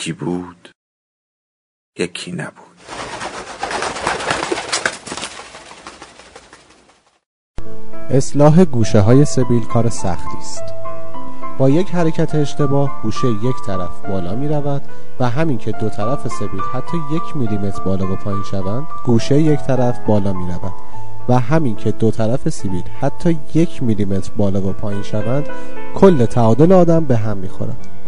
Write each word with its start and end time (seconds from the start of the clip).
یکی 0.00 0.12
بود 0.12 0.68
یکی 1.98 2.32
نبود. 2.32 2.66
اصلاح 8.10 8.64
گوشه 8.64 9.00
های 9.00 9.24
سبیل 9.24 9.64
کار 9.64 9.88
سختی 9.88 10.36
است. 10.38 10.62
با 11.58 11.70
یک 11.70 11.90
حرکت 11.90 12.34
اشتباه 12.34 13.02
گوشه 13.02 13.28
یک 13.28 13.56
طرف 13.66 14.06
بالا 14.08 14.36
می 14.36 14.48
رود 14.48 14.82
و 15.20 15.30
همین 15.30 15.58
که 15.58 15.72
دو 15.72 15.88
طرف 15.88 16.28
سبیل 16.28 16.60
حتی 16.72 16.96
یک 17.12 17.36
میلیمتر 17.36 17.82
بالا 17.82 18.12
و 18.12 18.16
پایین 18.16 18.42
شوند 18.50 18.86
گوشه 19.04 19.40
یک 19.40 19.60
طرف 19.60 19.98
بالا 20.06 20.32
می 20.32 20.52
رود 20.52 20.72
و 21.28 21.38
همین 21.38 21.76
که 21.76 21.92
دو 21.92 22.10
طرف 22.10 22.48
سیبیل 22.48 22.84
حتی 23.00 23.38
یک 23.54 23.82
میلیمتر 23.82 24.30
بالا 24.36 24.68
و 24.68 24.72
پایین 24.72 25.02
شوند 25.02 25.48
کل 25.94 26.26
تعادل 26.26 26.72
آدم 26.72 27.04
به 27.04 27.16
هم 27.16 27.36
می‌خورد. 27.36 27.99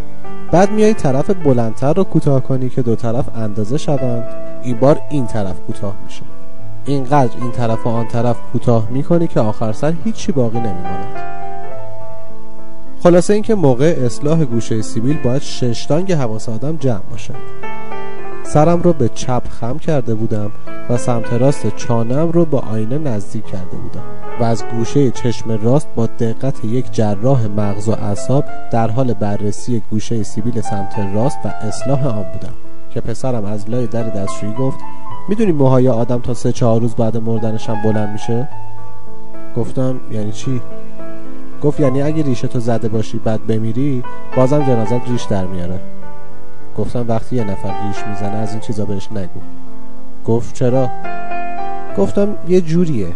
بعد 0.53 0.71
میای 0.71 0.95
طرف 0.95 1.31
بلندتر 1.31 1.93
رو 1.93 2.05
کوتاه 2.05 2.43
کنی 2.43 2.69
که 2.69 2.83
دو 2.83 2.97
طرف 2.97 3.25
اندازه 3.37 3.79
شوند. 3.79 4.25
این 4.63 4.77
بار 4.77 5.01
این 5.11 5.27
طرف 5.27 5.61
کوتاه 5.67 5.95
میشه. 6.05 6.23
اینقدر 6.85 7.33
این 7.41 7.51
طرف 7.51 7.87
و 7.87 7.89
آن 7.91 8.09
طرف 8.09 8.37
کوتاه 8.53 8.89
می‌کنی 8.91 9.27
که 9.27 9.41
آخر 9.41 9.73
سر 9.73 9.93
هیچی 10.05 10.33
باقی 10.33 10.59
نمیماند. 10.59 11.17
خلاصه 13.03 13.35
اینکه 13.35 13.55
موقع 13.55 13.95
اصلاح 14.05 14.45
گوشه 14.45 14.83
سیبیل 14.83 15.19
باید 15.23 15.43
ششتانگ 15.43 16.13
حواس 16.13 16.49
آدم 16.49 16.77
جمع 16.77 17.03
باشه. 17.11 17.35
سرم 18.53 18.83
رو 18.83 18.93
به 18.93 19.09
چپ 19.09 19.43
خم 19.49 19.79
کرده 19.79 20.15
بودم 20.15 20.51
و 20.91 20.97
سمت 20.97 21.33
راست 21.33 21.77
چانم 21.77 22.29
رو 22.29 22.45
با 22.45 22.59
آینه 22.59 22.99
نزدیک 22.99 23.47
کرده 23.47 23.77
بودم 23.77 24.03
و 24.41 24.45
از 24.45 24.65
گوشه 24.65 25.11
چشم 25.11 25.59
راست 25.63 25.89
با 25.95 26.07
دقت 26.07 26.65
یک 26.65 26.93
جراح 26.93 27.47
مغز 27.47 27.89
و 27.89 27.93
اعصاب 27.93 28.45
در 28.73 28.91
حال 28.91 29.13
بررسی 29.13 29.83
گوشه 29.91 30.23
سیبیل 30.23 30.61
سمت 30.61 30.95
راست 31.15 31.39
و 31.45 31.49
اصلاح 31.49 32.07
آن 32.07 32.23
بودم 32.33 32.55
که 32.95 33.01
پسرم 33.01 33.45
از 33.45 33.71
لای 33.71 33.87
در 33.87 34.03
دستشویی 34.03 34.53
گفت 34.53 34.79
می‌دونی 35.29 35.53
موهای 35.53 35.89
آدم 35.89 36.19
تا 36.19 36.35
سه 36.35 36.53
چهار 36.53 36.81
روز 36.81 36.95
بعد 36.95 37.17
مردنشم 37.17 37.83
بلند 37.83 38.09
میشه؟ 38.09 38.49
گفتم 39.57 40.01
یعنی 40.11 40.33
چی؟ 40.33 40.61
گفت 41.63 41.81
یعنی 41.81 42.03
اگه 42.03 42.23
ریشه 42.23 42.49
تو 42.49 42.61
زده 42.61 42.89
باشی 42.89 43.19
بعد 43.19 43.47
بمیری 43.47 44.03
بازم 44.37 44.63
جنازت 44.63 45.09
ریش 45.09 45.23
در 45.23 45.45
میاره. 45.45 45.81
گفتم 46.79 47.05
وقتی 47.09 47.37
یه 47.37 47.45
نفر 47.45 47.89
ریش 47.89 48.05
می‌زنه 48.07 48.37
از 48.37 48.51
این 48.51 48.61
چیزا 48.61 48.85
بهش 48.85 49.09
نگو. 49.13 49.41
گفت 50.27 50.55
چرا؟ 50.55 50.89
گفتم 51.99 52.29
یه 52.49 52.61
جوریه. 52.61 53.13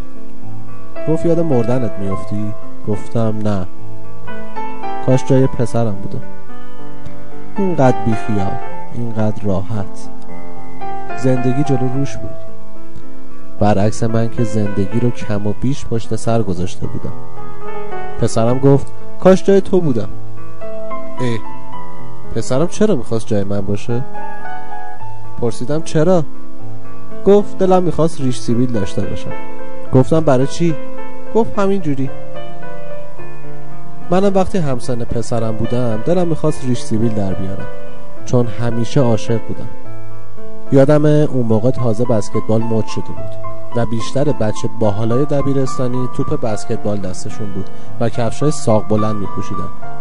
گفت 1.09 1.27
یاد 1.27 1.41
مردنت 1.41 1.93
میفتی؟ 1.99 2.53
گفتم 2.89 3.35
نه. 3.45 3.67
کاش 5.07 5.25
جای 5.25 5.47
پسرم 5.47 5.95
بودم 5.95 6.23
اینقدر 7.57 7.97
بیخیال 8.05 8.57
اینقدر 8.95 9.45
راحت. 9.45 10.09
زندگی 11.19 11.65
جلو 11.65 11.89
روش 11.95 12.17
بود. 12.17 12.31
برعکس 13.61 14.03
من 14.03 14.29
که 14.29 14.45
زندگی 14.45 15.01
رو 15.01 15.11
کم 15.11 15.47
و 15.47 15.53
بیش 15.61 15.87
پشت 15.87 16.17
سر 16.17 16.43
گذاشته 16.43 16.87
بودم. 16.87 17.13
پسرم 18.21 18.59
گفت 18.59 18.87
کاش 19.21 19.45
جای 19.45 19.61
تو 19.61 19.81
بودم. 19.81 20.09
ای 21.21 21.39
پسرم 22.37 22.67
چرا 22.67 22.97
می‌خواست 22.97 23.27
جای 23.27 23.45
من 23.45 23.61
باشه؟ 23.61 24.03
پرسیدم 25.41 25.83
چرا؟ 25.83 26.25
گفت 27.25 27.59
دلم 27.59 27.83
می‌خواست 27.83 28.21
ریش 28.21 28.41
سیبیل 28.41 28.73
داشته 28.73 29.03
باشم. 29.03 29.31
گفتم 29.93 30.21
برای 30.21 30.47
چی؟ 30.47 30.75
گفت 31.35 31.59
همین 31.59 31.81
جوری. 31.81 32.11
منم 34.11 34.35
وقتی 34.35 34.59
همسن 34.59 35.05
پسرم 35.05 35.57
بودم 35.57 36.03
دلم 36.07 36.29
می‌خواست 36.29 36.65
ریش 36.65 36.83
سیبیل 36.83 37.15
در 37.15 37.33
بیارم 37.33 37.67
چون 38.27 38.47
همیشه 38.47 39.01
عاشق 39.01 39.41
بودم. 39.49 39.69
یادم 40.73 41.05
اون 41.07 41.47
موقع 41.47 41.71
تازه 41.71 42.05
بسکتبال 42.05 42.63
مد 42.63 42.87
شده 42.87 43.05
بود 43.05 43.57
و 43.77 43.87
بیشتر 43.87 44.25
بچه 44.25 44.69
باحالای 44.81 45.25
دبیرستانی 45.25 46.09
توپ 46.17 46.41
بسکتبال 46.41 46.99
دستشون 46.99 47.47
بود 47.47 47.71
و 48.01 48.09
کفشای 48.09 48.51
ساق 48.51 48.89
بلند 48.89 49.17
میپوشیدن. 49.17 49.96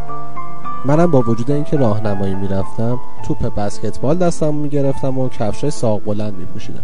منم 0.85 1.11
با 1.11 1.19
وجود 1.19 1.51
اینکه 1.51 1.77
راهنمایی 1.77 2.35
می‌رفتم 2.35 2.99
توپ 3.27 3.55
بسکتبال 3.55 4.17
دستم 4.17 4.53
می‌گرفتم 4.53 5.17
و 5.17 5.29
کفشای 5.29 5.71
ساق 5.71 6.01
بلند 6.05 6.33
میپوشیدم. 6.33 6.83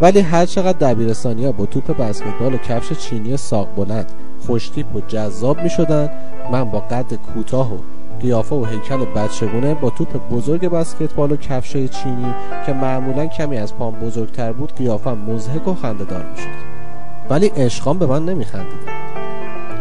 ولی 0.00 0.20
هر 0.20 0.46
چقدر 0.46 0.78
دبیرستانی 0.78 1.44
ها 1.44 1.52
با 1.52 1.66
توپ 1.66 1.96
بسکتبال 1.96 2.54
و 2.54 2.56
کفش 2.56 2.92
چینی 2.92 3.36
ساق 3.36 3.68
بلند 3.76 4.12
خوشتیپ 4.46 4.96
و 4.96 5.00
جذاب 5.00 5.62
می 5.62 5.70
شدن 5.70 6.10
من 6.52 6.64
با 6.64 6.80
قد 6.80 7.14
کوتاه 7.14 7.74
و 7.74 7.78
قیافه 8.20 8.56
و 8.56 8.64
هیکل 8.64 9.04
بچگونه 9.04 9.74
با 9.74 9.90
توپ 9.90 10.28
بزرگ 10.30 10.68
بسکتبال 10.68 11.32
و 11.32 11.36
کفش 11.36 11.72
چینی 11.72 12.34
که 12.66 12.72
معمولا 12.72 13.26
کمی 13.26 13.56
از 13.56 13.76
پام 13.76 13.94
بزرگتر 13.94 14.52
بود 14.52 14.72
قیافم 14.72 15.18
مزهک 15.18 15.68
و 15.68 15.74
خندهدار 15.74 16.22
می 16.22 16.36
شد 16.36 16.68
ولی 17.30 17.46
عشقام 17.46 17.98
به 17.98 18.06
من 18.06 18.24
نمی 18.24 18.44
خندیدن 18.44 18.92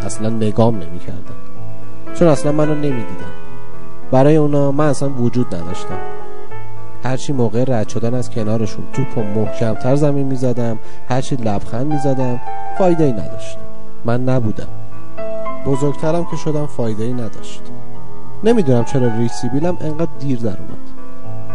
اصلا 0.05 0.29
نگام 0.29 0.75
نمی 0.75 0.99
کردن 0.99 1.46
چون 2.19 2.27
اصلا 2.27 2.51
منو 2.51 2.75
نمی 2.75 2.89
دیدن 2.89 3.31
برای 4.11 4.35
اونا 4.35 4.71
من 4.71 4.87
اصلا 4.87 5.09
وجود 5.09 5.55
نداشتم. 5.55 5.97
هرچی 7.03 7.33
موقع 7.33 7.63
رد 7.67 7.89
شدن 7.89 8.13
از 8.13 8.29
کنارشون 8.29 8.83
توپ 8.93 9.17
و 9.17 9.21
محکمتر 9.21 9.95
زمین 9.95 10.27
می‌زدم 10.27 10.79
هرچی 11.09 11.35
لبخند 11.35 11.93
می‌زدم 11.93 12.39
فایده 12.77 13.03
ای 13.03 13.11
نداشت. 13.11 13.57
من 14.05 14.23
نبودم. 14.23 14.67
بزرگترم 15.65 16.25
که 16.25 16.37
شدم 16.37 16.65
فایده 16.65 17.03
ای 17.03 17.13
نداشت. 17.13 17.61
نمی‌دونم 18.43 18.83
چرا 18.85 19.07
ریش 19.07 19.31
سیبیلم 19.31 19.77
انقدر 19.81 20.11
دیر 20.19 20.39
در 20.39 20.47
اومد. 20.47 20.87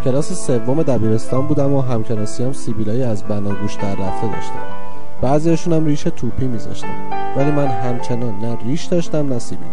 کلاس 0.04 0.46
سوم 0.46 0.82
دبیرستان 0.82 1.46
بودم 1.46 1.72
و 1.72 1.80
همکلاسی 1.80 2.44
هم 2.44 2.52
سیبیلایی 2.52 3.02
از 3.02 3.22
بناگوش 3.22 3.74
در 3.74 3.90
رفته 3.90 4.26
داشتم 4.26 4.62
بعضیشون 5.22 5.72
هم 5.72 5.84
ریش 5.84 6.02
توپی 6.02 6.46
میذاشتم 6.46 6.88
ولی 7.36 7.50
من 7.50 7.66
همچنان 7.66 8.38
نه 8.38 8.58
ریش 8.66 8.84
داشتم 8.84 9.32
نه 9.32 9.38
سیبیل 9.38 9.68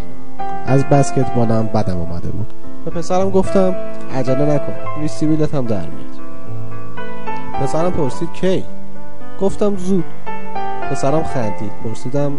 از 0.65 0.83
بسکتبالم 0.83 1.67
بدم 1.67 1.97
اومده 1.97 2.27
بود. 2.27 2.53
به 2.85 2.91
پسرم 2.91 3.29
گفتم 3.29 3.75
عجله 4.15 4.53
نکن 4.53 5.01
ریش 5.01 5.11
سیبیلت 5.11 5.55
هم 5.55 5.65
در 5.65 5.81
میاد. 5.81 6.19
پسرم 7.61 7.91
پرسید 7.91 8.33
کی؟ 8.33 8.63
گفتم 9.41 9.75
زود. 9.75 10.03
پسرم 10.91 11.23
خندید. 11.23 11.71
پرسیدم 11.83 12.31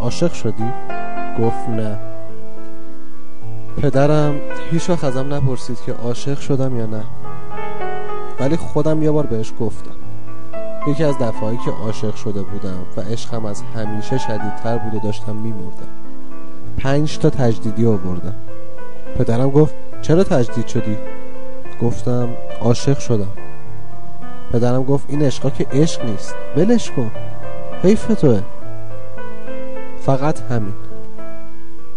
عاشق 0.00 0.32
شدی؟ 0.32 0.72
گفت 1.40 1.68
نه. 1.68 1.98
پدرم 3.82 4.34
هیچ 4.70 4.90
وقت 4.90 5.04
ازم 5.04 5.34
نپرسید 5.34 5.78
که 5.86 5.92
عاشق 5.92 6.38
شدم 6.38 6.76
یا 6.76 6.86
نه. 6.86 7.04
ولی 8.40 8.56
خودم 8.56 9.02
یه 9.02 9.10
بار 9.10 9.26
بهش 9.26 9.52
گفتم. 9.60 9.94
یکی 10.86 11.04
از 11.04 11.18
دفعایی 11.18 11.58
که 11.64 11.70
عاشق 11.70 12.14
شده 12.14 12.42
بودم 12.42 12.78
و 12.96 13.00
عشقم 13.00 13.44
از 13.44 13.62
همیشه 13.76 14.18
شدیدتر 14.18 14.78
بود 14.78 14.94
و 14.94 14.98
داشتم 14.98 15.36
میمردم. 15.36 16.01
پنج 16.82 17.18
تا 17.18 17.30
تجدیدی 17.30 17.86
آوردم. 17.86 18.34
پدرم 19.18 19.50
گفت 19.50 19.74
چرا 20.02 20.24
تجدید 20.24 20.66
شدی؟ 20.66 20.96
گفتم 21.82 22.28
عاشق 22.60 22.98
شدم. 22.98 23.28
پدرم 24.52 24.82
گفت 24.82 25.04
این 25.08 25.22
عشقا 25.22 25.50
که 25.50 25.66
عشق 25.72 26.04
نیست. 26.04 26.34
ولش 26.56 26.90
کن. 26.90 27.10
حیف 27.82 28.06
توه. 28.06 28.42
فقط 30.00 30.40
همین. 30.40 30.72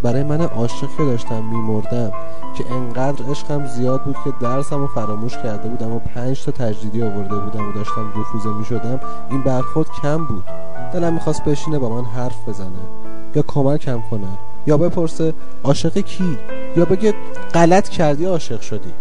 برای 0.03 0.23
من 0.23 0.41
عاشق 0.41 0.87
که 0.97 1.03
داشتم 1.03 1.43
میمردم 1.43 2.11
که 2.57 2.71
انقدر 2.71 3.25
عشقم 3.29 3.67
زیاد 3.67 4.03
بود 4.03 4.15
که 4.23 4.33
درسم 4.41 4.79
رو 4.79 4.87
فراموش 4.87 5.37
کرده 5.37 5.69
بودم 5.69 5.91
و 5.91 5.99
پنج 5.99 6.43
تا 6.43 6.51
تجدیدی 6.51 7.03
آورده 7.03 7.35
بودم 7.35 7.69
و 7.69 7.71
داشتم 7.71 8.09
رفوزه 8.19 8.49
می 8.49 8.65
شدم 8.65 8.99
این 9.29 9.41
برخورد 9.41 9.87
کم 10.01 10.25
بود. 10.25 10.43
دلم 10.93 11.13
می‌خواست 11.13 11.43
بشینه 11.43 11.79
با 11.79 11.89
من 11.89 12.05
حرف 12.05 12.49
بزنه 12.49 12.69
یا 13.35 13.43
کمکم 13.47 14.03
کنه. 14.11 14.27
یا 14.67 14.77
بپرسه 14.77 15.33
عاشق 15.63 15.97
کی؟ 15.97 16.37
یا 16.77 16.85
بگه 16.85 17.13
غلط 17.53 17.89
کردی 17.89 18.25
عاشق 18.25 18.61
شدی. 18.61 18.93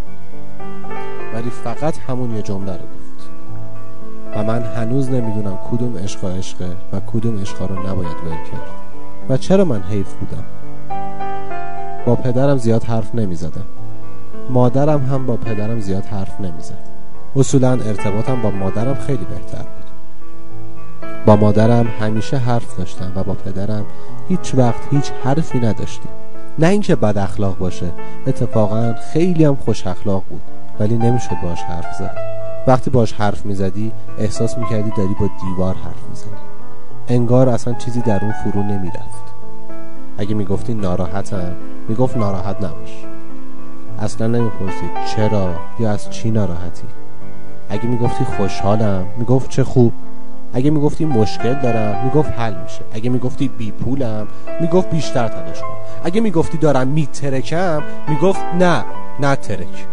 ولی 1.35 1.51
فقط 1.51 1.99
همون 1.99 2.37
یه 2.37 2.43
جمله 2.43 2.73
رو 2.73 2.79
گفت. 2.79 3.31
و 4.37 4.45
من 4.45 4.63
هنوز 4.63 5.11
نمی‌دونم 5.11 5.59
کدوم 5.71 5.97
عشق 5.97 6.25
عشقه 6.25 6.69
و 6.93 7.01
کدوم 7.01 7.41
عشقا 7.41 7.67
رو 7.67 7.79
نباید 7.79 8.17
ول 8.27 8.51
کرد. 8.51 8.71
و 9.29 9.37
چرا 9.37 9.65
من 9.65 9.83
حیف 9.83 10.13
بودم؟ 10.13 10.45
با 12.07 12.15
پدرم 12.15 12.57
زیاد 12.57 12.85
حرف 12.85 13.15
نمی 13.15 13.35
زدم 13.35 13.65
مادرم 14.51 15.07
هم 15.07 15.27
با 15.27 15.37
پدرم 15.37 15.81
زیاد 15.81 16.05
حرف 16.05 16.41
نمی 16.41 16.61
زد 16.61 16.79
اصولا 17.37 17.71
ارتباطم 17.71 18.43
با 18.43 18.51
مادرم 18.51 18.95
خیلی 18.95 19.25
بهتر 19.25 19.65
با 21.27 21.37
مادرم 21.37 21.87
همیشه 22.01 22.37
حرف 22.37 22.79
داشتم 22.79 23.13
و 23.17 23.23
با 23.23 23.35
پدرم 23.35 23.85
هیچ 24.29 24.55
وقت 24.55 24.81
هیچ 24.91 25.11
حرفی 25.25 25.59
نداشتیم. 25.59 26.11
نه 26.59 26.67
اینکه 26.67 26.97
بد 26.97 27.19
اخلاق 27.19 27.59
باشه 27.59 27.87
اتفاقا 28.27 28.95
خیلی 29.13 29.45
هم 29.45 29.57
خوش 29.57 29.87
اخلاق 29.87 30.23
بود 30.31 30.43
ولی 30.81 30.99
نمی‌شد 30.99 31.37
باش 31.43 31.63
حرف 31.63 31.95
زد. 31.99 32.17
وقتی 32.67 32.91
باش 32.91 33.13
حرف 33.13 33.47
می‌زدی 33.47 33.93
احساس 34.19 34.59
می‌کردی 34.59 34.91
داری 34.91 35.17
با 35.21 35.31
دیوار 35.43 35.75
حرف 35.75 36.09
می‌زنی. 36.11 36.41
انگار 37.09 37.49
اصلا 37.49 37.75
چیزی 37.75 38.01
در 38.01 38.25
اون 38.25 38.33
فرو 38.33 38.63
نمی‌رفت. 38.63 39.25
اگه 40.19 40.35
می‌گفتی 40.35 40.75
ناراحتم 40.75 41.53
می‌گفت 41.89 42.17
ناراحت 42.17 42.57
نباش. 42.57 43.05
اصلا 43.99 44.27
نمی‌پرسید 44.27 44.91
چرا 45.17 45.55
یا 45.79 45.91
از 45.91 46.11
چی 46.11 46.31
ناراحتی. 46.31 46.87
اگه 47.69 47.87
می‌گفتی 47.87 48.25
خوشحالم 48.25 49.07
می‌گفت 49.19 49.51
چه 49.51 49.65
خوب. 49.65 49.93
اگه 50.55 50.71
می‌گفتی 50.71 51.05
مشکل 51.05 51.55
دارم 51.55 52.05
می‌گفت 52.05 52.31
حل 52.31 52.55
میشه. 52.63 52.81
اگه 52.93 53.11
می‌گفتی 53.11 53.49
بی 53.49 53.73
پولم 53.73 54.27
می‌گفت 54.61 54.91
بیشتر 54.91 55.29
تلاش 55.29 55.61
کن. 55.61 55.77
اگه 56.05 56.21
می‌گفتی 56.21 56.59
دارم 56.59 56.89
میترکم 56.89 57.83
می‌گفت 58.09 58.41
نه 58.61 58.85
نه 59.21 59.37
ترک. 59.37 59.87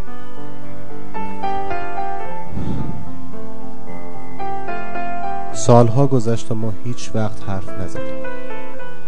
سالها 5.54 6.08
گذشت 6.08 6.52
و 6.52 6.56
ما 6.56 6.74
هیچ 6.84 7.12
وقت 7.16 7.50
حرف 7.50 7.70
نزدیم. 7.70 8.04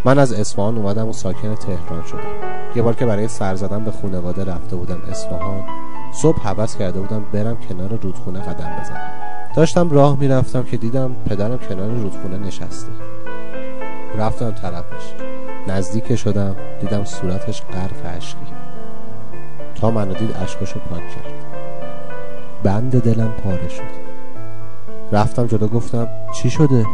من 0.06 0.20
از 0.20 0.34
اصفهان 0.34 0.78
اومدم 0.78 1.08
و 1.08 1.14
ساکن 1.14 1.56
تهران 1.56 2.04
شدم. 2.12 2.20
یه 2.76 2.82
بار 2.82 2.94
که 2.94 3.06
برای 3.06 3.28
سر 3.28 3.56
زدن 3.56 3.84
به 3.84 3.92
خونواده 3.92 4.44
رفته 4.44 4.76
بودم 4.76 5.02
اصفهان 5.12 5.64
صبح 6.22 6.40
حوض 6.40 6.78
کرده 6.78 7.00
بودم 7.00 7.26
برم 7.34 7.58
کنار 7.70 7.90
رودخونه 7.90 8.40
قدم 8.40 8.72
بزنم. 8.82 9.23
داشتم 9.56 9.90
راه 9.90 10.18
می‌رفتم 10.20 10.64
که 10.64 10.78
دیدم 10.78 11.16
پدرم 11.30 11.58
کنار 11.58 11.90
رودخونه 11.90 12.38
نشسته. 12.38 12.92
رفتم 14.18 14.52
طرفش. 14.52 15.14
نزدیک 15.68 16.16
شدم 16.16 16.56
دیدم 16.82 17.04
صورتش 17.04 17.62
غرق 17.62 18.16
اشکی. 18.18 18.38
تا 19.76 19.92
منو 19.92 20.14
دید 20.14 20.36
اشکاشو 20.44 20.80
پاک 20.80 21.00
کرد. 21.00 21.34
بند 22.64 23.02
دلم 23.02 23.32
پاره 23.44 23.70
شد. 23.70 24.04
رفتم 25.12 25.48
جلو 25.48 25.68
گفتم 25.68 26.08
چی 26.36 26.50
شده؟ 26.50 26.86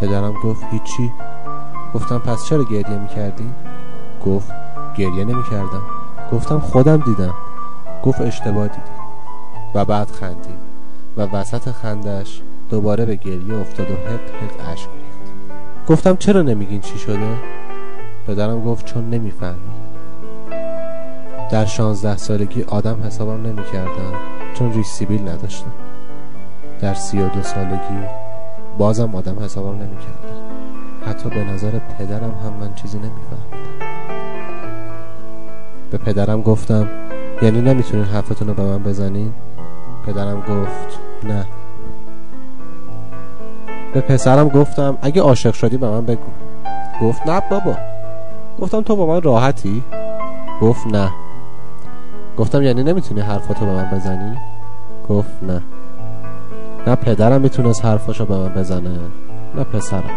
پدرم 0.00 0.34
گفت 0.44 0.64
هیچی. 0.70 1.12
گفتم 1.94 2.18
پس 2.18 2.44
چرا 2.44 2.64
گریه 2.64 2.98
می‌کردی؟ 2.98 3.50
گفت 4.26 4.52
گریه 4.96 5.24
نمی‌کردم. 5.24 5.82
گفتم 6.32 6.58
خودم 6.58 6.96
دیدم. 6.96 7.34
گفت 8.04 8.20
اشتباه 8.20 8.68
دیدی. 8.68 8.80
و 9.74 9.84
بعد 9.84 10.10
خندید. 10.10 10.67
و 11.18 11.22
وسط 11.22 11.70
خندش 11.70 12.40
دوباره 12.70 13.04
به 13.04 13.16
گریه 13.16 13.54
افتاد 13.54 13.90
و 13.90 13.94
حق 13.94 14.60
حق 14.64 14.72
اشک 14.72 14.88
ریخت 14.88 15.88
گفتم 15.88 16.16
چرا 16.16 16.42
نمیگین 16.42 16.80
چی 16.80 16.98
شده؟ 16.98 17.28
پدرم 18.26 18.64
گفت 18.64 18.84
چون 18.84 19.10
نمی‌فهمی. 19.10 19.58
در 21.50 21.64
شانزده 21.64 22.16
سالگی 22.16 22.62
آدم 22.62 23.02
حسابم 23.02 23.46
نمی‌کردم 23.46 24.12
چون 24.54 24.72
ریش 24.72 24.86
سیبیل 24.86 25.28
نداشتم. 25.28 25.72
در 26.80 26.94
سی 26.94 27.18
و 27.20 27.28
دو 27.28 27.42
سالگی 27.42 28.06
بازم 28.78 29.14
آدم 29.14 29.38
حسابم 29.44 29.74
نمی‌کردم. 29.74 30.38
حتی 31.06 31.28
به 31.28 31.44
نظر 31.44 31.70
پدرم 31.98 32.34
هم 32.44 32.52
من 32.60 32.74
چیزی 32.74 32.98
نمیفهمیدم. 32.98 33.88
به 35.90 35.98
پدرم 35.98 36.42
گفتم 36.42 36.88
یعنی 37.42 37.60
نمی‌تونین 37.60 38.04
حرفتون 38.04 38.48
رو 38.48 38.54
به 38.54 38.62
من 38.62 38.82
بزنین؟ 38.82 39.32
پدرم 40.06 40.40
گفت 40.40 41.07
نه. 41.24 41.46
به 43.94 44.00
پسرم 44.00 44.48
گفتم 44.48 44.98
اگه 45.02 45.22
عاشق 45.22 45.54
شدی 45.54 45.76
به 45.76 45.88
من 45.88 46.04
بگو. 46.04 46.30
گفت 47.02 47.26
نه 47.26 47.42
بابا. 47.50 47.76
گفتم 48.60 48.80
تو 48.80 48.96
با 48.96 49.06
من 49.06 49.22
راحتی؟ 49.22 49.82
گفت 50.60 50.86
نه. 50.86 51.10
گفتم 52.36 52.62
یعنی 52.62 52.82
نمی‌تونی 52.82 53.20
حرفاتو 53.20 53.66
به 53.66 53.72
من 53.72 53.90
بزنی؟ 53.90 54.36
گفت 55.08 55.42
نه. 55.42 55.62
نه 56.86 56.94
پدرم 56.94 57.40
می‌تونست 57.40 57.84
حرفاشو 57.84 58.26
به 58.26 58.36
من 58.36 58.48
بزنه. 58.48 58.98
نه 59.54 59.64
پسرم. 59.64 60.10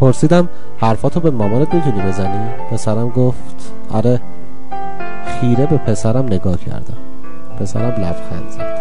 پرسیدم 0.00 0.48
حرفاتو 0.78 1.20
به 1.20 1.30
مامانت 1.30 1.74
می‌تونی 1.74 2.00
بزنی؟ 2.00 2.48
پسرم 2.70 3.08
گفت 3.08 3.72
آره. 3.90 4.20
خیره 5.26 5.66
به 5.66 5.76
پسرم 5.76 6.26
نگاه 6.26 6.56
کردم. 6.56 6.96
پسرم 7.60 7.90
لبخند 7.90 8.50
زد. 8.50 8.77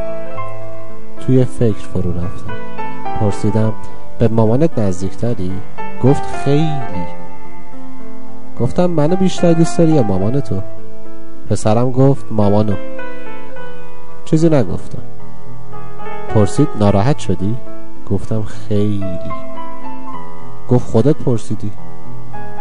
توی 1.28 1.46
فکر 1.46 1.88
فرو 1.94 2.12
رفتم. 2.12 2.54
پرسیدم 3.20 3.74
به 4.20 4.28
مامانت 4.28 4.80
نزدیکتری؟ 4.80 5.52
گفت 6.04 6.24
خیلی. 6.46 7.06
گفتم 8.60 8.86
منو 8.86 9.16
بیشتر 9.16 9.54
دوست 9.54 9.78
داری 9.78 9.92
یا 9.92 10.04
مامانتو 10.04 10.62
پسرم 11.50 11.92
گفت 11.92 12.26
مامانو. 12.32 12.76
چیزی 14.26 14.50
نگفتم. 14.50 15.02
پرسید 16.30 16.68
ناراحت 16.80 17.18
شدی؟ 17.20 17.56
گفتم 18.10 18.44
خیلی. 18.44 19.32
گفت 20.70 20.86
خودت 20.92 21.16
پرسیدی؟ 21.16 21.72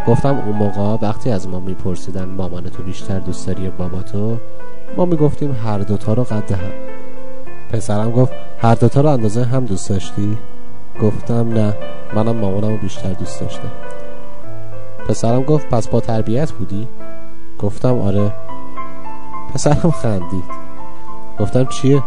گفتم 0.07 0.37
اون 0.45 0.55
موقع 0.55 1.07
وقتی 1.07 1.31
از 1.31 1.47
ما 1.47 1.59
میپرسیدن 1.59 2.25
مامانتو 2.25 2.83
بیشتر 2.83 3.19
دوست 3.19 3.47
داری 3.47 3.63
یا 3.63 3.71
باباتو 3.77 4.37
ما 4.97 5.05
می‌گفتیم 5.05 5.55
هر 5.63 5.79
دوتا 5.79 6.13
رو 6.13 6.23
قد 6.23 6.51
هم. 6.51 6.96
پسرم 7.71 8.11
گفت 8.11 8.33
هر 8.59 8.75
دوتا 8.75 9.01
رو 9.01 9.09
اندازه 9.09 9.43
هم 9.43 9.65
دوست 9.65 9.89
داشتی؟ 9.89 10.37
گفتم 11.01 11.53
نه 11.53 11.73
منم 12.15 12.35
مامانم 12.35 12.71
رو 12.71 12.77
بیشتر 12.77 13.13
دوست 13.13 13.41
داشتم. 13.41 13.71
پسرم 15.09 15.43
گفت 15.43 15.69
پس 15.69 15.87
با 15.87 15.99
تربیت 15.99 16.51
بودی؟ 16.51 16.87
گفتم 17.59 18.01
آره. 18.01 18.31
پسرم 19.53 19.91
خندید. 19.91 20.43
گفتم 21.39 21.65
چیه؟ 21.65 22.03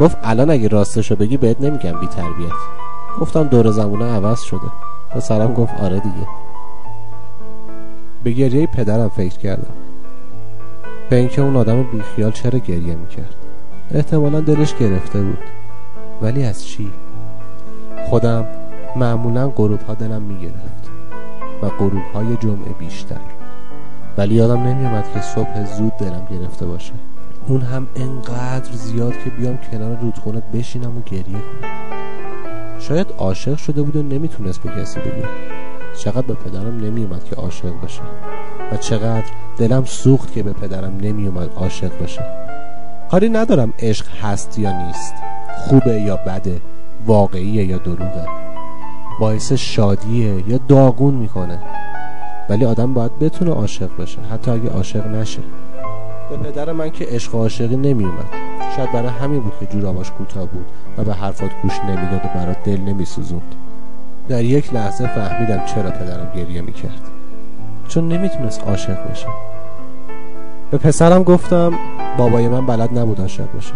گفت 0.00 0.16
الان 0.22 0.50
اگه 0.50 0.68
راستشو 0.68 1.16
بگی 1.16 1.36
بهت 1.36 1.60
نمیگم 1.60 2.00
بی 2.00 2.06
تربیت. 2.06 2.52
گفتم 3.20 3.44
دور 3.44 3.70
زمونه 3.70 4.04
عوض 4.04 4.40
شده. 4.40 4.70
پسرم 5.10 5.54
گفت 5.54 5.72
آره 5.80 6.00
دیگه. 6.00 6.26
به 8.24 8.30
گریه 8.30 8.66
پدرم 8.66 9.08
فکر 9.08 9.38
کردم. 9.38 9.72
به 11.10 11.16
اینکه 11.16 11.42
اون 11.42 11.56
آدم 11.56 11.82
بیخیال 11.82 12.32
چرا 12.32 12.58
گریه 12.58 12.94
می‌کرد. 12.94 13.41
احتمالا 13.94 14.40
دلش 14.40 14.74
گرفته 14.74 15.22
بود. 15.22 15.38
ولی 16.22 16.44
از 16.44 16.64
چی؟ 16.64 16.90
خودم 18.10 18.46
معمولا 18.96 19.48
غروب 19.48 19.80
ها 19.80 19.94
دلم 19.94 20.22
می‌گرفت 20.22 20.90
و 21.62 21.68
غروب 21.68 22.02
های 22.14 22.36
جمعه 22.36 22.72
بیشتر. 22.78 23.16
ولی 24.18 24.34
یادم 24.34 24.62
نمیومد 24.62 25.04
که 25.14 25.20
صبح 25.20 25.76
زود 25.76 25.96
دلم 25.96 26.26
گرفته 26.30 26.66
باشه. 26.66 26.92
اون 27.48 27.60
هم 27.60 27.86
انقدر 27.96 28.72
زیاد 28.72 29.12
که 29.12 29.30
بیام 29.30 29.58
کنار 29.72 29.96
رودخونه 29.96 30.42
بشینم 30.54 30.98
و 30.98 31.00
گریه 31.00 31.24
کنم. 31.24 31.70
شاید 32.78 33.06
عاشق 33.18 33.56
شده 33.56 33.82
بود 33.82 33.96
و 33.96 34.02
نمی‌تونست 34.02 34.62
به 34.62 34.70
کسی 34.70 35.00
بگه. 35.00 35.24
چقدر 35.98 36.26
به 36.26 36.34
پدرم 36.34 36.80
نمیومد 36.80 37.24
که 37.24 37.36
عاشق 37.36 37.80
باشه 37.80 38.02
و 38.72 38.76
چقدر 38.76 39.26
دلم 39.58 39.84
سوخت 39.84 40.32
که 40.32 40.42
به 40.42 40.52
پدرم 40.52 40.96
نمیومد 41.00 41.50
عاشق 41.56 41.98
باشه. 41.98 42.41
کاری 43.12 43.28
ندارم 43.28 43.72
عشق 43.78 44.06
هست 44.22 44.58
یا 44.58 44.86
نیست 44.86 45.14
خوبه 45.56 46.00
یا 46.00 46.16
بده 46.16 46.60
واقعیه 47.06 47.64
یا 47.64 47.78
دروغه. 47.78 48.26
باعث 49.20 49.52
شادیه 49.52 50.48
یا 50.48 50.60
داغون 50.68 51.14
می‌کنه. 51.14 51.58
ولی 52.48 52.64
آدم 52.64 52.94
باید 52.94 53.18
بتونه 53.18 53.50
عاشق 53.50 53.96
بشه 54.02 54.18
حتی 54.30 54.50
اگه 54.50 54.70
عاشق 54.70 55.06
نشه. 55.06 55.40
به 56.30 56.36
پدر 56.36 56.72
من 56.72 56.90
که 56.90 57.04
عشق 57.04 57.34
و 57.34 57.38
عاشقی 57.38 57.76
نمیومد 57.76 58.26
شاید 58.76 58.92
برای 58.92 59.08
همین 59.08 59.40
بود 59.40 59.52
که 59.60 59.66
جوراباش 59.66 60.10
کوتاه 60.10 60.46
بود 60.46 60.66
و 60.98 61.04
به 61.04 61.14
حرفات 61.14 61.50
گوش 61.62 61.80
نمی‌داد 61.80 62.24
و 62.24 62.28
برات 62.38 62.64
دل 62.64 62.80
نمیسوزوند. 62.80 63.54
در 64.28 64.44
یک 64.44 64.74
لحظه 64.74 65.06
فهمیدم 65.06 65.66
چرا 65.66 65.90
پدرم 65.90 66.32
گریه 66.36 66.60
می‌کرد. 66.60 67.02
چون 67.88 68.08
نمی‌تونست 68.08 68.64
عاشق 68.64 69.10
بشه. 69.10 69.26
به 70.72 70.78
پسرم 70.78 71.22
گفتم 71.22 71.72
بابای 72.16 72.48
من 72.48 72.66
بلد 72.66 72.98
نبود 72.98 73.20
عاشق 73.20 73.52
باشه. 73.54 73.72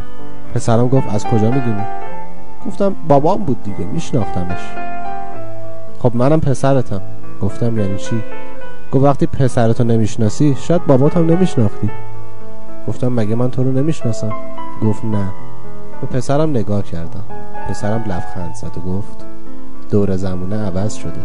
پسرم 0.54 0.88
گفت 0.88 1.14
از 1.14 1.24
کجا 1.24 1.50
می‌دونی؟ 1.50 1.82
گفتم 2.66 2.96
بابام 3.08 3.44
بود 3.44 3.62
دیگه 3.62 3.78
میشناختمش. 3.78 4.60
خب 5.98 6.16
منم 6.16 6.40
پسرتم. 6.40 7.00
گفتم 7.42 7.78
یعنی 7.78 7.98
چی؟ 7.98 8.22
گفت 8.92 9.04
وقتی 9.04 9.26
پسرتو 9.26 9.84
نمی‌شناسی 9.84 10.56
شاید 10.60 10.86
باباتم 10.86 11.26
نمیشناختی. 11.26 11.90
گفتم 12.88 13.08
مگه 13.08 13.34
من 13.34 13.50
تو 13.50 13.64
رو 13.64 13.72
نمی‌شناسم؟ 13.72 14.32
گفت 14.82 15.04
نه. 15.04 15.28
به 16.00 16.06
پسرم 16.06 16.50
نگاه 16.50 16.82
کردم. 16.82 17.24
پسرم 17.68 18.04
لبخند 18.06 18.54
زد 18.54 18.78
و 18.78 18.80
گفت 18.80 19.26
دور 19.90 20.16
زمونه 20.16 20.66
عوض 20.66 20.94
شده. 20.94 21.20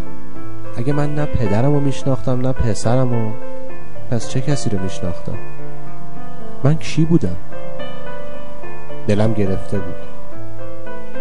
اگه 0.77 0.93
من 0.93 1.15
نه 1.15 1.25
پدرم 1.25 1.73
رو 1.73 1.79
میشناختم 1.79 2.41
نه 2.41 2.51
پسرم 2.51 3.09
رو 3.09 3.31
پس 4.11 4.29
چه 4.29 4.41
کسی 4.41 4.69
رو 4.69 4.79
میشناختم؟ 4.79 5.33
من 6.63 6.75
کی 6.77 7.05
بودم؟ 7.05 7.35
دلم 9.07 9.33
گرفته 9.33 9.79
بود. 9.79 9.95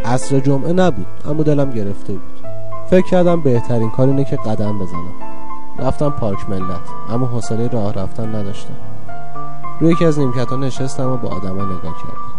عصر 0.04 0.40
جمعه 0.40 0.72
نبود 0.72 1.06
اما 1.28 1.42
دلم 1.42 1.70
گرفته 1.70 2.12
بود. 2.12 2.22
فکر 2.90 3.06
کردم 3.06 3.40
بهترین 3.40 3.90
کار 3.90 4.08
اینه 4.08 4.24
که 4.24 4.36
قدم 4.36 4.78
بزنم. 4.78 5.14
رفتم 5.78 6.10
پارک 6.10 6.48
ملت 6.48 6.80
اما 7.10 7.26
حوصله 7.26 7.68
راه 7.68 7.92
رفتن 7.92 8.34
نداشتم. 8.34 8.74
روی 9.80 9.92
یکی 9.92 10.04
از 10.04 10.18
نیمکت 10.18 10.48
ها 10.48 10.56
نشستم 10.56 11.08
و 11.08 11.16
به 11.16 11.28
آدما 11.28 11.64
نگاه 11.64 11.80
کردم. 11.82 12.30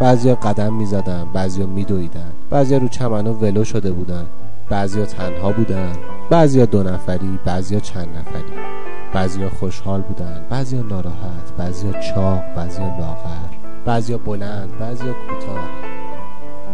بعضیا 0.00 0.34
قدم 0.34 0.72
می‌زدن 0.72 1.26
بعضیا 1.32 1.66
میدویدن 1.66 2.32
بعضیا 2.50 2.78
رو 2.78 2.88
چمنها 2.88 3.32
ولو 3.32 3.64
شده 3.64 3.92
بودن 3.92 4.26
بعضیا 4.68 5.06
تنها 5.06 5.52
بودن 5.52 5.92
بعضیا 6.30 6.66
دو 6.66 6.82
نفری 6.82 7.38
بعضیا 7.44 7.80
چند 7.80 8.08
نفری. 8.08 8.93
بعضیا 9.14 9.48
خوشحال 9.48 10.00
بودن 10.00 10.44
بعضیا 10.50 10.82
ناراحت 10.82 11.56
بعضیا 11.58 11.92
چاق 11.92 12.42
بعضیا 12.56 12.84
لاغر 12.84 13.54
بعضیا 13.84 14.18
بلند 14.18 14.78
بعضیا 14.78 15.12
کوتاه. 15.12 15.68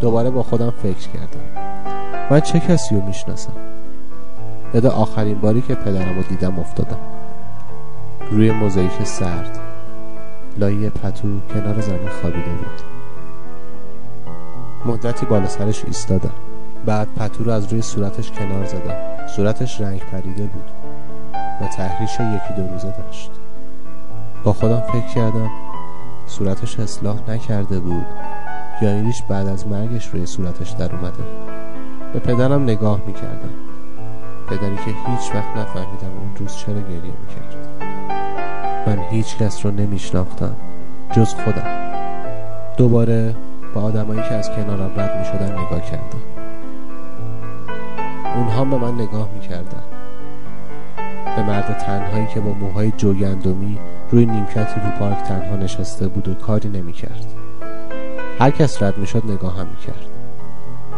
دوباره 0.01 0.31
با 0.31 0.43
خودم 0.43 0.71
فکر 0.71 1.09
کردم. 1.09 1.71
من 2.31 2.41
چه 2.41 2.61
کسی 2.61 2.95
رو 2.95 3.07
می‌شناسم؟ 3.07 3.53
یاد 4.75 4.87
آخرین 4.87 5.41
باری 5.41 5.63
که 5.63 5.75
پدرم 5.75 6.17
رو 6.17 6.23
دیدم 6.23 6.59
افتادم. 6.59 6.99
روی 8.31 8.51
موزاییک 8.51 9.05
سرد. 9.05 9.59
لایه 10.59 10.91
پتو 10.91 11.29
کنار 11.55 11.81
زمین 11.81 12.09
خوابیده 12.21 12.51
بود. 12.51 12.81
مدتی 14.87 15.27
بالا 15.27 15.49
سرش 15.49 15.85
ایستادم. 15.85 16.35
بعد 16.87 17.09
پتو 17.17 17.45
رو 17.45 17.53
از 17.53 17.73
روی 17.73 17.83
صورتش 17.83 18.31
کنار 18.31 18.65
زدم. 18.65 19.27
صورتش 19.37 19.81
رنگ 19.81 20.01
پریده 20.01 20.43
بود. 20.43 20.80
و 21.61 21.67
تحریش 21.67 22.15
یکی 22.15 22.55
دو 22.57 22.69
روزه 22.69 22.95
داشت. 22.99 23.31
با 24.45 24.53
خودم 24.53 24.81
فکر 24.81 25.15
کردم 25.15 25.51
صورتش 26.27 26.81
اصلاح 26.81 27.17
نکرده 27.29 27.81
بود 27.81 28.07
یا 28.83 29.13
بعد 29.29 29.49
از 29.49 29.67
مرگش 29.67 30.07
روی 30.07 30.27
صورتش 30.27 30.71
در 30.71 30.93
اومده. 30.95 31.25
به 32.13 32.19
پدرم 32.19 32.63
نگاه 32.63 33.01
می‌کردم. 33.07 33.51
پدری 34.49 34.77
که 34.77 35.11
هیچ 35.11 35.35
وقت 35.35 35.57
نفهمیدم 35.57 36.19
اون 36.21 36.37
روز 36.39 36.57
چرا 36.57 36.81
گریه 36.81 37.03
می‌کرد. 37.03 37.57
من 38.87 38.99
هیچ 39.11 39.37
کس 39.37 39.67
رو 39.67 39.73
نمیشناختم 39.73 40.57
جز 41.13 41.35
خودم. 41.35 41.91
دوباره 42.77 43.35
با 43.75 43.83
آدمایی 43.83 44.23
که 44.23 44.35
از 44.35 44.51
کنارم 44.51 45.01
رد 45.01 45.19
می‌شدن 45.19 45.53
نگاه 45.53 45.81
کردم. 45.81 46.21
اونها 48.37 48.65
به 48.65 48.77
من 48.77 48.95
نگاه 48.95 49.29
می‌کردن. 49.35 49.83
به 51.37 51.43
مرد 51.43 51.79
تنهایی 51.79 52.27
که 52.35 52.41
با 52.41 52.53
موهای 52.53 52.93
جوگندمی 52.97 53.79
روی 54.11 54.27
نیمکتی 54.27 54.81
رو 54.81 54.91
پارک 54.99 55.23
تنها 55.23 55.57
نشسته 55.57 56.09
بود 56.09 56.29
و 56.29 56.35
کاری 56.35 56.69
نمی‌کرد. 56.69 57.27
هر 58.39 58.51
کس 58.51 58.83
رد 58.83 58.99
می‌شد 58.99 59.23
نگاه 59.25 59.59
هم 59.59 59.67
می‌کرد. 59.67 60.07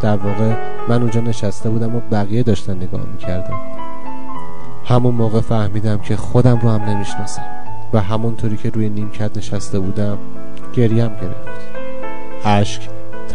در 0.00 0.16
واقع 0.16 0.54
من 0.88 1.00
اونجا 1.02 1.20
نشسته 1.20 1.70
بودم 1.70 1.96
و 1.96 2.00
بقیه 2.10 2.42
داشتن 2.42 2.76
نگاه 2.76 3.00
می‌کردم 3.12 3.56
همون 4.84 5.14
موقع 5.14 5.40
فهمیدم 5.40 5.98
که 5.98 6.16
خودم 6.16 6.58
رو 6.58 6.70
هم 6.70 6.82
نمی‌شناسم 6.82 7.44
و 7.92 8.00
همونطوری 8.00 8.56
که 8.56 8.70
روی 8.70 8.88
نیمکت 8.88 9.36
نشسته 9.36 9.78
بودم 9.78 10.18
گریم 10.72 11.08
گرفت. 11.08 11.62
اشک 12.44 12.88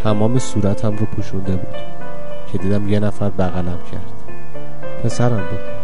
تمام 0.04 0.38
صورتم 0.38 0.96
رو 0.96 1.06
پوشونده 1.06 1.52
بود 1.52 1.74
که 2.52 2.58
دیدم 2.58 2.88
یه 2.88 3.00
نفر 3.00 3.30
بغلم 3.30 3.78
کرد. 3.92 4.34
پسرم 5.04 5.36
بود. 5.36 5.77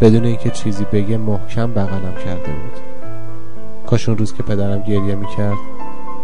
بدون 0.00 0.24
اینکه 0.24 0.50
چیزی 0.50 0.84
بگه 0.84 1.16
محکم 1.16 1.72
بغلم 1.72 2.14
کرده 2.24 2.52
بود. 2.52 2.80
کاش 3.86 4.08
اون 4.08 4.18
روز 4.18 4.34
که 4.34 4.42
پدرم 4.42 4.82
گریه 4.82 5.14
می‌کرد 5.14 5.56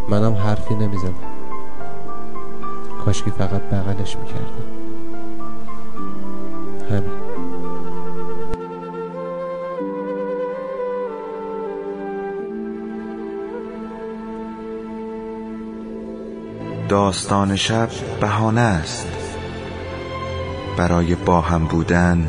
منم 0.09 0.35
حرفی 0.35 0.75
نمی‌زدم. 0.75 1.15
کاش 3.05 3.23
که 3.23 3.31
فقط 3.31 3.63
بغلش 3.63 4.17
می‌کردم. 4.17 4.67
همین. 6.91 7.03
داستان 16.89 17.57
شب 17.57 17.89
بهانه 18.21 18.61
است. 18.61 19.09
برای 20.77 21.15
با 21.15 21.41
هم 21.41 21.65
بودن 21.65 22.29